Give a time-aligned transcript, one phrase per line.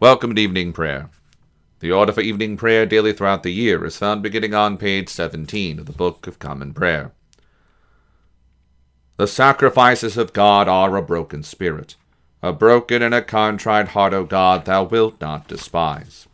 [0.00, 1.10] Welcome to evening prayer.
[1.80, 5.80] The order for evening prayer daily throughout the year is found beginning on page 17
[5.80, 7.10] of the Book of Common Prayer.
[9.16, 11.96] The sacrifices of God are a broken spirit.
[12.44, 16.28] A broken and a contrite heart, O God, thou wilt not despise.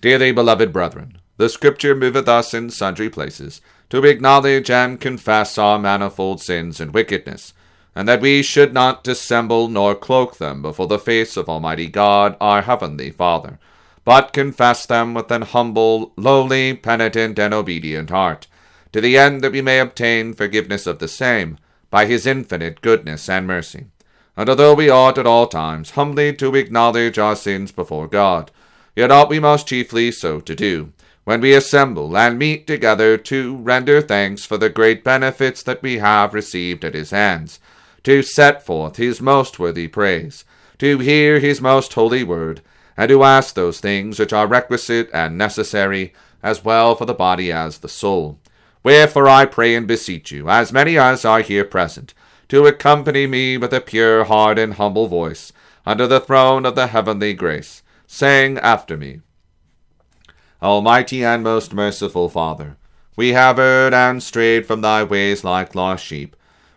[0.00, 3.60] Dearly beloved brethren, the Scripture moveth us in sundry places
[3.90, 7.54] to acknowledge and confess our manifold sins and wickedness,
[7.94, 12.36] and that we should not dissemble nor cloak them before the face of Almighty God,
[12.40, 13.58] our Heavenly Father,
[14.04, 18.46] but confess them with an humble, lowly, penitent, and obedient heart,
[18.92, 21.58] to the end that we may obtain forgiveness of the same
[21.90, 23.86] by His infinite goodness and mercy.
[24.36, 28.50] And although we ought at all times humbly to acknowledge our sins before God,
[28.96, 30.92] yet ought we most chiefly so to do,
[31.24, 35.98] when we assemble and meet together to render thanks for the great benefits that we
[35.98, 37.60] have received at his hands,
[38.04, 40.44] to set forth his most worthy praise,
[40.78, 42.60] to hear his most holy word,
[42.96, 47.52] and to ask those things which are requisite and necessary, as well for the body
[47.52, 48.38] as the soul.
[48.82, 52.14] Wherefore I pray and beseech you, as many as are here present,
[52.48, 55.52] to accompany me with a pure heart and humble voice,
[55.86, 59.20] under the throne of the heavenly grace, saying after me,
[60.60, 62.76] Almighty and most merciful Father,
[63.16, 66.36] we have erred and strayed from thy ways like lost sheep.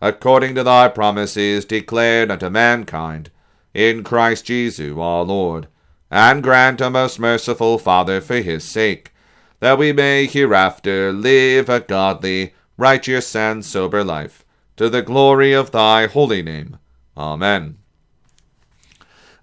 [0.00, 3.30] according to thy promises declared unto mankind,
[3.74, 5.68] in Christ Jesus our Lord.
[6.10, 9.12] And grant, O most merciful Father, for his sake,
[9.60, 14.44] that we may hereafter live a godly, righteous, and sober life,
[14.76, 16.78] to the glory of thy holy name.
[17.16, 17.78] Amen.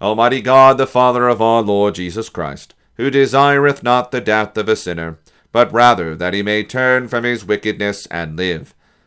[0.02, 4.70] Almighty God, the Father of our Lord Jesus Christ, who desireth not the death of
[4.70, 5.20] a sinner,
[5.52, 8.75] but rather that he may turn from his wickedness and live,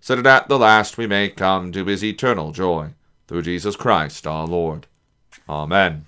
[0.00, 2.90] so that at the last we may come to his eternal joy,
[3.26, 4.86] through Jesus Christ our Lord.
[5.48, 6.06] Amen.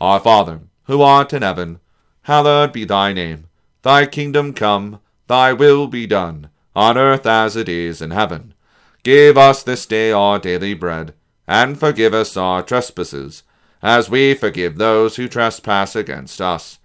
[0.00, 1.80] Our Father, who art in heaven,
[2.22, 3.46] hallowed be thy name.
[3.82, 8.54] Thy kingdom come, thy will be done, on earth as it is in heaven.
[9.02, 11.14] Give us this day our daily bread,
[11.46, 13.42] and forgive us our trespasses,
[13.82, 16.78] as we forgive those who trespass against us.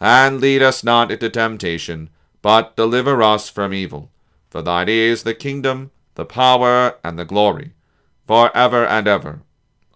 [0.00, 2.10] And lead us not into temptation,
[2.42, 4.10] but deliver us from evil.
[4.50, 7.72] For thine is the kingdom, the power, and the glory,
[8.26, 9.42] for ever and ever.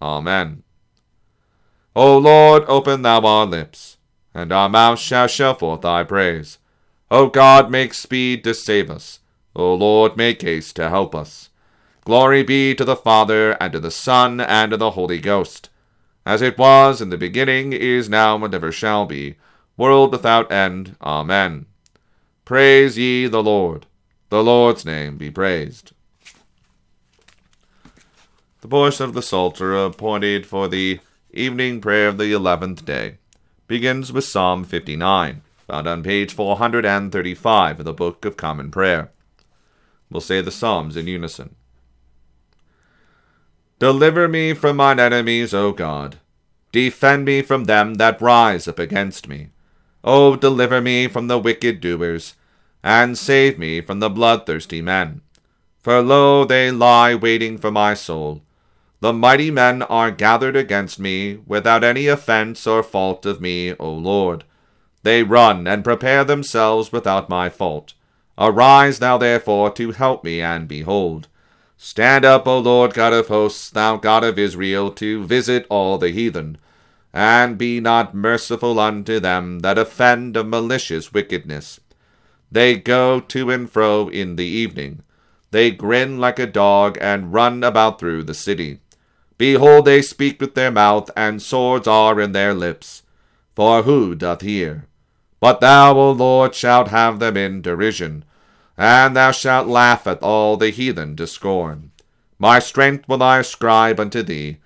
[0.02, 0.62] Amen.
[1.96, 3.96] O Lord, open thou our lips,
[4.34, 6.58] and our mouth shall show forth thy praise.
[7.10, 9.20] O God, make speed to save us.
[9.56, 11.50] O Lord, make haste to help us.
[12.04, 15.68] Glory be to the Father, and to the Son, and to the Holy Ghost,
[16.24, 19.36] as it was in the beginning, is now, and ever shall be,
[19.76, 20.96] world without end.
[21.02, 21.66] Amen.
[22.44, 23.86] Praise ye the Lord.
[24.30, 25.90] The Lord's name be praised.
[28.60, 31.00] The portion of the Psalter appointed for the
[31.32, 33.18] evening prayer of the eleventh day
[33.66, 39.10] begins with Psalm 59, found on page 435 of the Book of Common Prayer.
[40.08, 41.56] We'll say the Psalms in unison.
[43.80, 46.18] Deliver me from mine enemies, O God.
[46.70, 49.48] Defend me from them that rise up against me.
[50.04, 52.34] O deliver me from the wicked doers,
[52.82, 55.20] and save me from the bloodthirsty men.
[55.82, 58.42] For lo, they lie waiting for my soul.
[59.00, 63.90] The mighty men are gathered against me, without any offence or fault of me, O
[63.90, 64.44] Lord.
[65.02, 67.94] They run and prepare themselves without my fault.
[68.36, 71.28] Arise thou therefore to help me, and behold.
[71.78, 76.10] Stand up, O Lord God of hosts, thou God of Israel, to visit all the
[76.10, 76.58] heathen,
[77.10, 81.79] and be not merciful unto them that offend of malicious wickedness.
[82.50, 85.02] They go to and fro in the evening.
[85.50, 88.80] They grin like a dog, and run about through the city.
[89.38, 93.02] Behold, they speak with their mouth, and swords are in their lips.
[93.54, 94.86] For who doth hear?
[95.40, 98.24] But thou, O Lord, shalt have them in derision,
[98.76, 101.90] and thou shalt laugh at all the heathen to scorn.
[102.38, 104.58] My strength will I ascribe unto thee,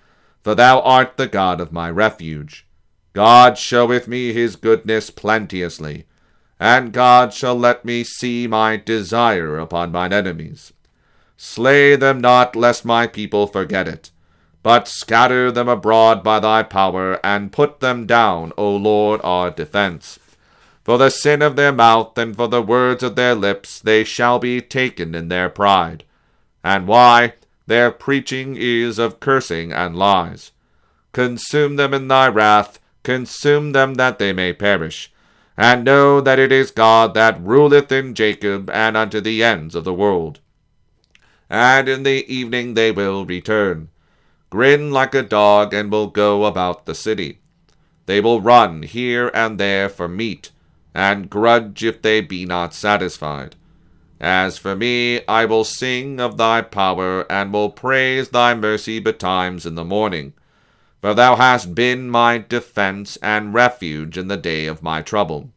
[0.43, 2.67] for thou art the God of my refuge.
[3.13, 6.07] God showeth me his goodness plenteously,
[6.65, 10.73] and God shall let me see my desire upon mine enemies.
[11.37, 14.11] Slay them not, lest my people forget it,
[14.63, 20.19] but scatter them abroad by thy power, and put them down, O Lord our defence.
[20.85, 24.39] For the sin of their mouth and for the words of their lips they shall
[24.39, 26.05] be taken in their pride.
[26.65, 27.35] And why?
[27.67, 30.51] Their preaching is of cursing and lies.
[31.13, 35.11] Consume them in thy wrath, consume them that they may perish.
[35.57, 39.85] And know that it is God that ruleth in Jacob and unto the ends of
[39.85, 40.41] the world.
[41.49, 43.91] And in the evening they will return,
[44.51, 47.39] grin like a dog, and will go about the city.
[48.07, 50.51] They will run here and there for meat
[50.95, 53.57] and grudge if they be not satisfied.
[54.21, 59.67] As for me, I will sing of thy power, and will praise thy mercy betimes
[59.67, 60.35] in the morning.
[61.05, 65.51] For thou hast been my defence and refuge in the day of my trouble.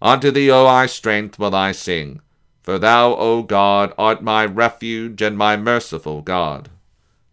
[0.00, 2.20] Unto thee, O my strength, will I sing,
[2.64, 6.68] for thou, O God, art my refuge and my merciful God.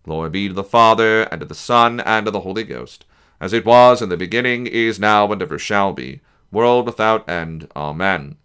[0.04, 3.06] Glory be to the Father, and to the Son, and to the Holy Ghost,
[3.42, 7.68] as it was in the beginning, is now, and ever shall be world without end.
[7.75, 8.38] Amen.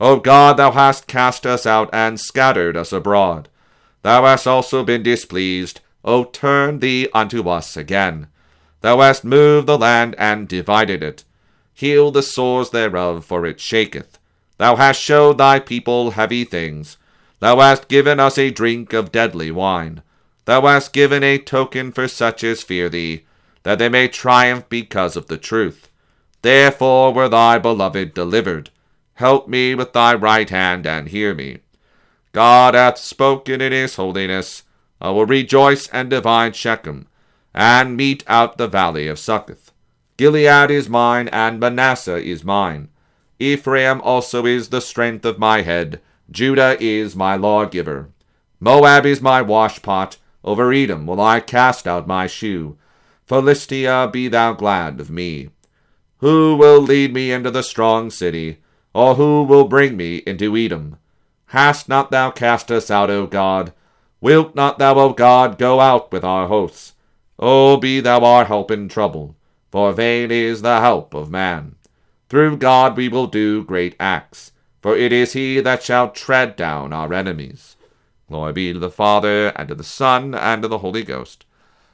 [0.00, 3.50] O God, thou hast cast us out and scattered us abroad.
[4.00, 5.82] Thou hast also been displeased.
[6.06, 8.28] O turn thee unto us again.
[8.80, 11.24] Thou hast moved the land and divided it.
[11.74, 14.18] Heal the sores thereof, for it shaketh.
[14.56, 16.96] Thou hast showed thy people heavy things.
[17.40, 20.02] Thou hast given us a drink of deadly wine.
[20.46, 23.24] Thou hast given a token for such as fear thee,
[23.64, 25.90] that they may triumph because of the truth.
[26.42, 28.70] Therefore were thy beloved delivered.
[29.14, 31.58] Help me with thy right hand, and hear me.
[32.32, 34.62] God hath spoken in his holiness.
[35.00, 37.06] I will rejoice and divide Shechem,
[37.54, 39.72] and mete out the valley of Succoth.
[40.16, 42.88] Gilead is mine, and Manasseh is mine.
[43.38, 46.00] Ephraim also is the strength of my head.
[46.30, 48.08] Judah is my lawgiver.
[48.60, 50.16] Moab is my washpot.
[50.42, 52.78] Over Edom will I cast out my shoe.
[53.26, 55.50] Philistia, be thou glad of me.
[56.18, 58.58] Who will lead me into the strong city?
[58.94, 60.96] Or who will bring me into Edom?
[61.46, 63.72] Hast not thou cast us out, O God?
[64.20, 66.94] Wilt not thou, O God, go out with our hosts?
[67.38, 69.36] O be thou our help in trouble,
[69.70, 71.76] for vain is the help of man.
[72.28, 76.92] Through God we will do great acts, for it is he that shall tread down
[76.92, 77.76] our enemies.
[78.28, 81.44] Glory be to the Father, and to the Son, and to the Holy Ghost,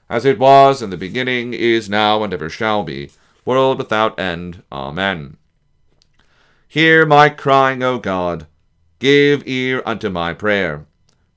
[0.08, 3.10] as it was in the beginning, is now, and ever shall be,
[3.44, 4.62] world without end.
[4.70, 5.36] Amen.
[6.68, 8.46] Hear my crying, O God.
[8.98, 10.86] Give ear unto my prayer.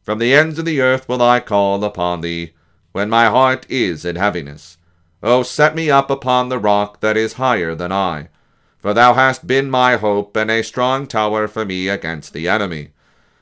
[0.06, 2.54] From the ends of the earth will I call upon thee,
[2.92, 4.78] when my heart is in heaviness.
[5.24, 8.30] O set me up upon the rock that is higher than I.
[8.78, 12.92] For thou hast been my hope, and a strong tower for me against the enemy.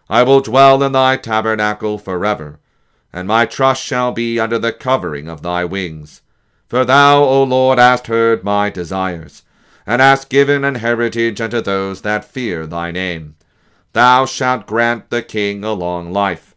[0.09, 2.61] I will dwell in thy tabernacle for ever,
[3.11, 6.21] and my trust shall be under the covering of thy wings.
[6.69, 9.43] For thou, O Lord, hast heard my desires,
[9.85, 13.35] and hast given an heritage unto those that fear thy name.
[13.91, 16.52] Thou shalt grant the king a long life,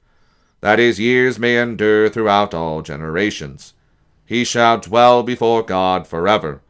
[0.60, 3.74] that his years may endure throughout all generations.
[4.24, 6.60] He shall dwell before God forever.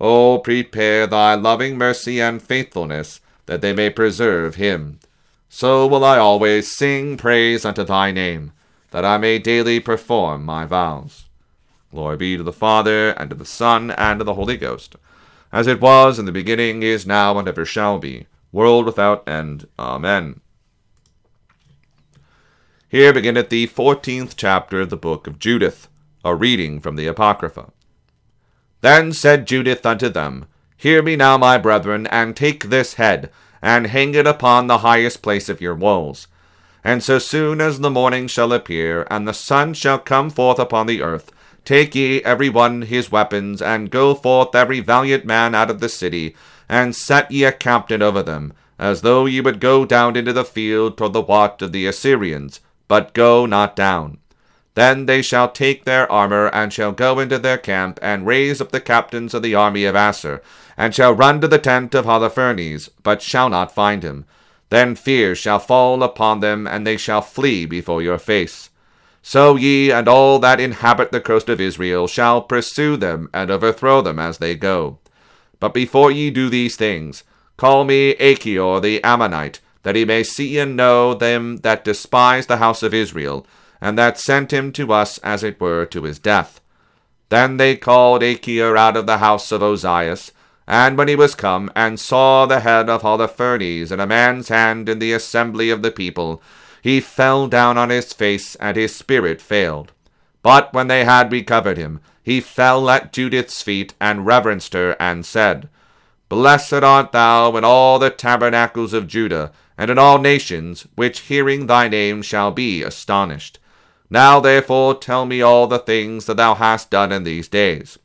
[0.00, 5.00] O prepare thy loving mercy and faithfulness, that they may preserve him.
[5.48, 8.52] So will I always sing praise unto thy name,
[8.92, 11.26] that I may daily perform my vows.
[11.90, 14.94] Glory be to the Father, and to the Son, and to the Holy Ghost,
[15.52, 19.66] as it was in the beginning, is now, and ever shall be, world without end.
[19.76, 20.40] Amen.
[22.90, 25.86] Here beginneth the fourteenth chapter of the book of Judith,
[26.24, 27.70] a reading from the Apocrypha.
[28.80, 33.30] Then said Judith unto them, Hear me now, my brethren, and take this head,
[33.62, 36.26] and hang it upon the highest place of your walls.
[36.82, 40.88] And so soon as the morning shall appear, and the sun shall come forth upon
[40.88, 41.30] the earth,
[41.64, 45.88] Take ye every one his weapons, and go forth every valiant man out of the
[45.88, 46.34] city,
[46.68, 50.44] and set ye a captain over them, as though ye would go down into the
[50.44, 52.58] field toward the watch of the Assyrians,
[52.90, 54.18] but go not down.
[54.74, 58.72] Then they shall take their armor, and shall go into their camp, and raise up
[58.72, 60.42] the captains of the army of Assur,
[60.76, 64.24] and shall run to the tent of Holofernes, but shall not find him.
[64.70, 68.70] Then fear shall fall upon them, and they shall flee before your face.
[69.22, 74.02] So ye and all that inhabit the coast of Israel shall pursue them and overthrow
[74.02, 74.98] them as they go.
[75.60, 77.22] But before ye do these things,
[77.56, 82.58] call me Achior the Ammonite, that he may see and know them that despise the
[82.58, 83.46] house of Israel,
[83.80, 86.60] and that sent him to us as it were to his death.
[87.30, 90.32] Then they called Achior out of the house of Ozias,
[90.66, 94.88] and when he was come, and saw the head of Holofernes in a man's hand
[94.88, 96.42] in the assembly of the people,
[96.82, 99.92] he fell down on his face, and his spirit failed.
[100.42, 105.26] But when they had recovered him, he fell at Judith's feet, and reverenced her, and
[105.26, 105.68] said,
[106.28, 111.66] Blessed art thou in all the tabernacles of Judah, and in all nations, which hearing
[111.66, 113.58] thy name shall be astonished.
[114.10, 117.98] Now therefore tell me all the things that thou hast done in these days.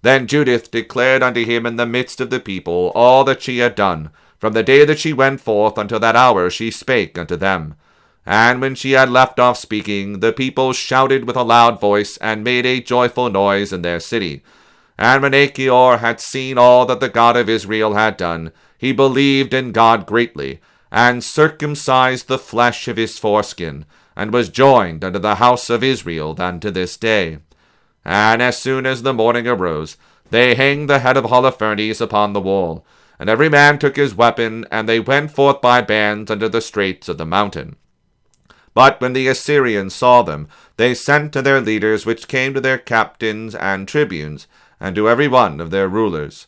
[0.00, 3.74] Then Judith declared unto him in the midst of the people all that she had
[3.74, 4.08] done,
[4.38, 7.74] from the day that she went forth until that hour she spake unto them.
[8.24, 12.42] And when she had left off speaking, the people shouted with a loud voice, and
[12.42, 14.42] made a joyful noise in their city.
[14.96, 19.52] And when Achior had seen all that the God of Israel had done, he believed
[19.52, 23.84] in God greatly, and circumcised the flesh of his foreskin,
[24.16, 27.38] and was joined unto the house of Israel unto this day.
[28.04, 29.96] And as soon as the morning arose,
[30.30, 32.84] they hanged the head of Holofernes upon the wall,
[33.18, 37.08] and every man took his weapon, and they went forth by bands unto the straits
[37.08, 37.76] of the mountain.
[38.72, 42.78] But when the Assyrians saw them, they sent to their leaders, which came to their
[42.78, 44.46] captains and tribunes,
[44.78, 46.46] and to every one of their rulers.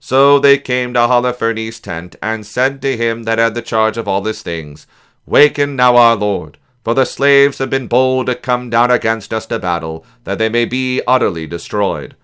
[0.00, 4.06] So they came to Holofernes' tent, and said to him that had the charge of
[4.06, 4.86] all these things,
[5.26, 9.46] Waken now our lord, for the slaves have been bold to come down against us
[9.46, 12.16] to battle, that they may be utterly destroyed.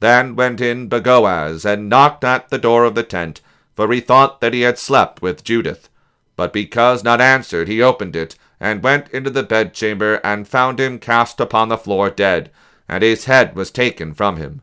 [0.00, 3.40] Then went in Bagoas, and knocked at the door of the tent,
[3.74, 5.88] for he thought that he had slept with Judith.
[6.36, 10.98] But because not answered, he opened it, and went into the bedchamber, and found him
[10.98, 12.50] cast upon the floor dead,
[12.88, 14.60] and his head was taken from him.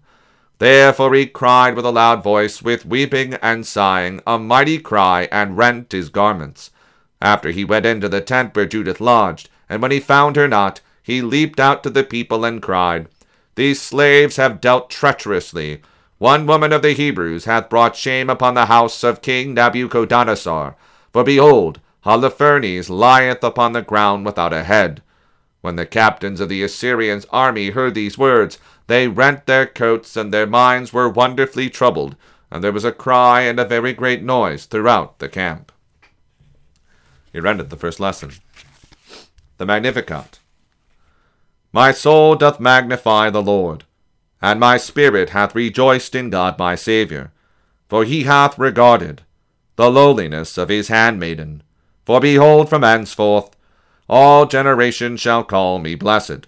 [0.61, 5.57] Therefore he cried with a loud voice, with weeping and sighing, a mighty cry, and
[5.57, 6.69] rent his garments.
[7.19, 10.79] After he went into the tent where Judith lodged, and when he found her not,
[11.01, 13.07] he leaped out to the people and cried,
[13.55, 15.81] These slaves have dealt treacherously.
[16.19, 20.75] One woman of the Hebrews hath brought shame upon the house of King Nabuchodonosor.
[21.11, 25.01] For behold, Holofernes lieth upon the ground without a head.
[25.61, 28.57] When the captains of the Assyrians' army heard these words,
[28.91, 32.17] they rent their coats, and their minds were wonderfully troubled,
[32.51, 35.71] and there was a cry and a very great noise throughout the camp.
[37.31, 38.33] Here endeth the first lesson.
[39.59, 40.39] The Magnificat.
[41.71, 43.85] My soul doth magnify the Lord,
[44.41, 47.31] and my spirit hath rejoiced in God my Saviour,
[47.87, 49.21] for he hath regarded
[49.77, 51.63] the lowliness of his handmaiden.
[52.03, 53.55] For behold, from henceforth
[54.09, 56.47] all generations shall call me blessed.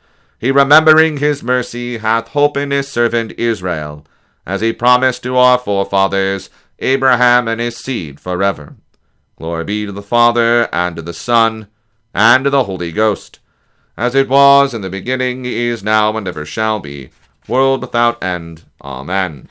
[0.41, 4.03] He remembering his mercy hath hope in his servant Israel,
[4.43, 8.75] as he promised to our forefathers, Abraham and his seed forever.
[9.35, 11.67] Glory be to the Father, and to the Son,
[12.11, 13.37] and to the Holy Ghost,
[13.95, 17.11] as it was in the beginning, is now, and ever shall be,
[17.47, 18.63] world without end.
[18.81, 19.47] Amen.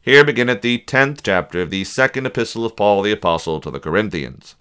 [0.00, 3.80] Here beginneth the tenth chapter of the second epistle of Paul the Apostle to the
[3.80, 4.54] Corinthians.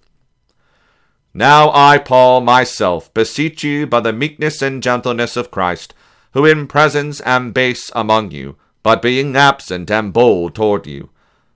[1.33, 5.93] Now I, Paul, myself, beseech you by the meekness and gentleness of Christ,
[6.33, 11.09] who in presence am base among you, but being absent am bold toward you.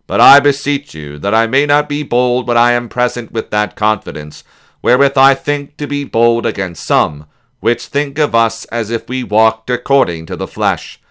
[0.08, 3.50] But I beseech you that I may not be bold when I am present with
[3.50, 4.44] that confidence,
[4.82, 7.26] wherewith I think to be bold against some,
[7.60, 11.02] which think of us as if we walked according to the flesh.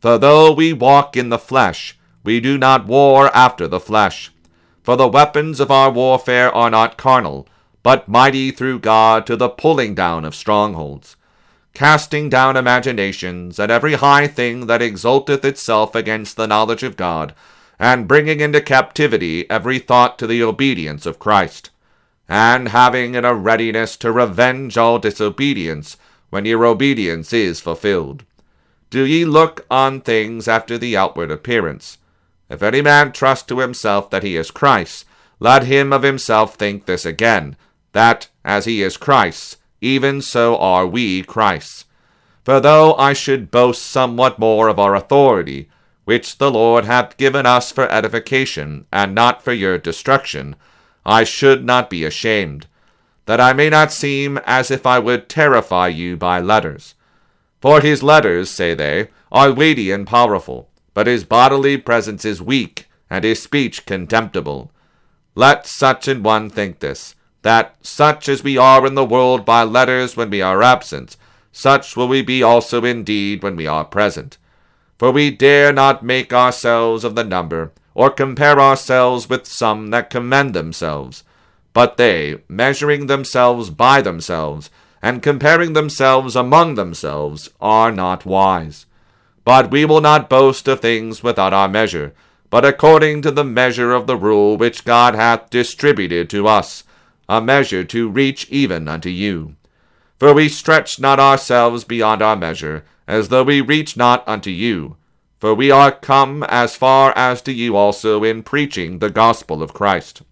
[0.00, 4.32] For though we walk in the flesh, we do not war after the flesh.
[4.82, 7.48] For the weapons of our warfare are not carnal,
[7.86, 11.14] but mighty through God to the pulling down of strongholds,
[11.72, 17.32] casting down imaginations and every high thing that exalteth itself against the knowledge of God,
[17.78, 21.70] and bringing into captivity every thought to the obedience of Christ,
[22.28, 25.96] and having in a readiness to revenge all disobedience
[26.28, 28.24] when your obedience is fulfilled.
[28.90, 31.98] Do ye look on things after the outward appearance?
[32.50, 35.04] If any man trust to himself that he is Christ,
[35.38, 37.54] let him of himself think this again,
[37.96, 41.86] that, as he is Christ, even so are we Christ's.
[42.44, 45.68] For though I should boast somewhat more of our authority,
[46.04, 50.54] which the Lord hath given us for edification, and not for your destruction,
[51.04, 52.68] I should not be ashamed,
[53.24, 56.94] that I may not seem as if I would terrify you by letters.
[57.60, 62.86] For his letters, say they, are weighty and powerful, but his bodily presence is weak,
[63.10, 64.70] and his speech contemptible.
[65.34, 67.15] Let such an one think this,
[67.46, 71.16] that such as we are in the world by letters when we are absent,
[71.52, 74.36] such will we be also indeed when we are present.
[74.98, 80.10] For we dare not make ourselves of the number, or compare ourselves with some that
[80.10, 81.22] commend themselves.
[81.72, 84.68] But they, measuring themselves by themselves,
[85.00, 88.86] and comparing themselves among themselves, are not wise.
[89.44, 92.12] But we will not boast of things without our measure,
[92.50, 96.82] but according to the measure of the rule which God hath distributed to us,
[97.28, 99.56] a measure to reach even unto you.
[100.18, 104.96] For we stretch not ourselves beyond our measure, as though we reach not unto you.
[105.38, 109.74] For we are come as far as to you also in preaching the gospel of
[109.74, 110.22] Christ.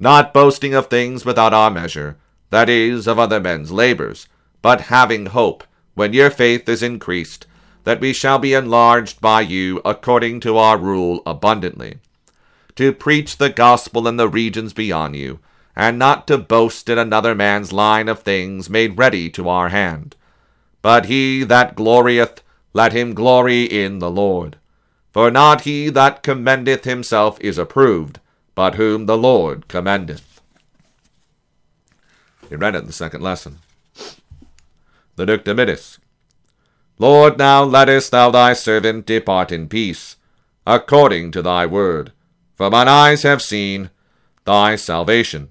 [0.00, 2.16] Not boasting of things without our measure,
[2.50, 4.28] that is, of other men's labors,
[4.62, 5.64] but having hope,
[5.94, 7.46] when your faith is increased,
[7.84, 11.98] that we shall be enlarged by you according to our rule abundantly.
[12.76, 15.38] To preach the gospel in the regions beyond you,
[15.76, 20.14] and not to boast in another man's line of things made ready to our hand.
[20.82, 24.56] But he that glorieth, let him glory in the Lord.
[25.12, 28.20] For not he that commendeth himself is approved,
[28.54, 30.40] but whom the Lord commendeth.
[32.50, 33.58] We read it in the second lesson.
[35.16, 35.98] The Nunc Dimittis.
[36.98, 40.16] Lord, now lettest thou thy servant depart in peace,
[40.66, 42.12] according to thy word.
[42.56, 43.90] For mine eyes have seen
[44.44, 45.50] thy salvation,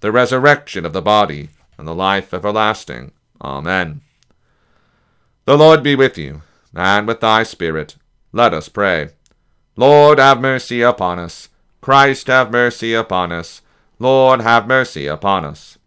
[0.00, 3.12] the resurrection of the body, and the life everlasting.
[3.42, 4.00] Amen.
[5.44, 6.42] The Lord be with you,
[6.74, 7.96] and with thy spirit.
[8.32, 9.10] Let us pray.
[9.76, 11.48] Lord, have mercy upon us.
[11.80, 13.62] Christ, have mercy upon us.
[13.98, 15.78] Lord, have mercy upon us.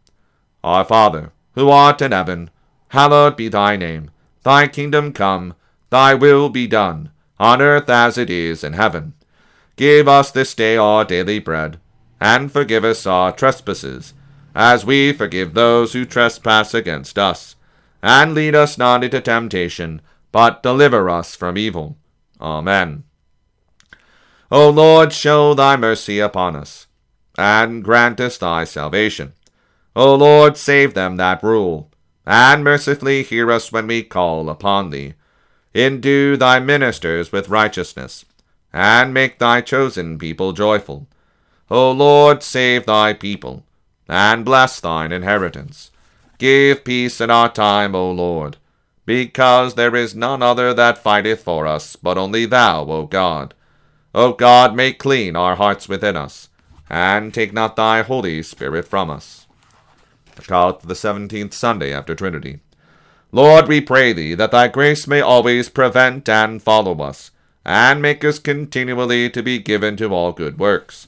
[0.63, 2.50] Our Father, who art in heaven,
[2.89, 4.12] hallowed be thy name.
[4.43, 5.54] Thy kingdom come,
[5.89, 9.13] thy will be done, on earth as it is in heaven.
[9.76, 11.80] Give us this day our daily bread
[12.22, 14.14] and forgive us our trespasses,
[14.54, 17.56] as we forgive those who trespass against us.
[18.04, 21.98] And lead us not into temptation, but deliver us from evil.
[22.40, 23.04] Amen.
[24.52, 26.88] O Lord, show thy mercy upon us,
[27.38, 29.34] and grant us thy salvation.
[29.96, 31.90] O Lord, save them that rule,
[32.26, 35.14] and mercifully hear us when we call upon thee.
[35.74, 38.26] Endue thy ministers with righteousness,
[38.72, 41.08] and make thy chosen people joyful.
[41.72, 43.64] O Lord, save thy people,
[44.10, 45.90] and bless thine inheritance.
[46.38, 48.58] Give peace in our time, O Lord,
[49.06, 53.54] because there is none other that fighteth for us, but only thou, O God.
[54.14, 56.50] O God, make clean our hearts within us,
[56.90, 59.48] and take not thy Holy Spirit from us.
[60.36, 62.60] The the seventeenth Sunday after Trinity.
[63.32, 67.32] Lord, we pray thee that thy grace may always prevent and follow us,
[67.64, 71.08] and make us continually to be given to all good works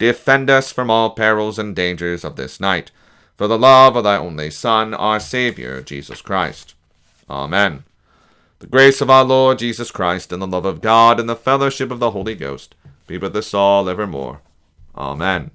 [0.00, 2.90] Defend us from all perils and dangers of this night,
[3.36, 6.74] for the love of thy only Son, our Saviour, Jesus Christ.
[7.28, 7.84] Amen.
[8.60, 11.90] The grace of our Lord Jesus Christ, and the love of God, and the fellowship
[11.90, 12.74] of the Holy Ghost,
[13.06, 14.40] be with us all evermore.
[14.96, 15.50] Amen.